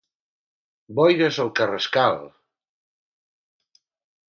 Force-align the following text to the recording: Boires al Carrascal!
Boires 0.99 1.37
al 1.43 1.51
Carrascal! 1.61 2.19